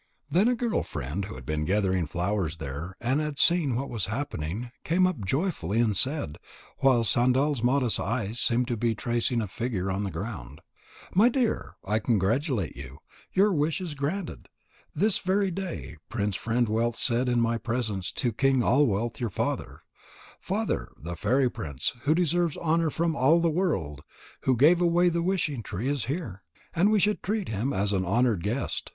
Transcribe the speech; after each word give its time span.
Then 0.31 0.47
a 0.47 0.55
girl 0.55 0.81
friend 0.81 1.25
who 1.25 1.35
had 1.35 1.45
been 1.45 1.63
gathering 1.63 2.07
flowers 2.07 2.57
there 2.57 2.97
and 2.99 3.21
had 3.21 3.37
seen 3.37 3.75
what 3.75 3.87
was 3.87 4.07
happening, 4.07 4.71
came 4.83 5.05
up 5.05 5.23
joyfully 5.23 5.79
and 5.79 5.95
said, 5.95 6.39
while 6.79 7.03
Sandal's 7.03 7.61
modest 7.61 7.99
eyes 7.99 8.39
seemed 8.39 8.67
to 8.69 8.75
be 8.77 8.95
tracing 8.95 9.41
a 9.41 9.47
figure 9.47 9.91
on 9.91 10.01
the 10.01 10.09
ground: 10.09 10.61
"My 11.13 11.29
dear, 11.29 11.75
I 11.85 11.99
congratulate 11.99 12.75
you. 12.75 12.97
Your 13.33 13.53
wish 13.53 13.79
is 13.79 13.93
granted. 13.93 14.49
This 14.95 15.19
very 15.19 15.51
day 15.51 15.97
Prince 16.09 16.35
Friend 16.35 16.67
wealth 16.67 16.95
said 16.95 17.29
in 17.29 17.39
my 17.39 17.59
presence 17.59 18.11
to 18.13 18.33
King 18.33 18.63
All 18.63 18.87
wealth, 18.87 19.19
your 19.21 19.29
father: 19.29 19.83
Father, 20.39 20.89
the 20.97 21.15
fairy 21.15 21.47
prince, 21.47 21.93
who 22.05 22.15
deserves 22.15 22.57
honour 22.57 22.89
from 22.89 23.15
all 23.15 23.39
the 23.39 23.51
world, 23.51 24.01
who 24.45 24.57
gave 24.57 24.81
away 24.81 25.09
the 25.09 25.21
wishing 25.21 25.61
tree, 25.61 25.87
is 25.89 26.05
here, 26.05 26.41
and 26.75 26.89
we 26.89 26.99
should 26.99 27.21
treat 27.21 27.49
him 27.49 27.71
as 27.71 27.93
an 27.93 28.03
honoured 28.03 28.41
guest. 28.41 28.89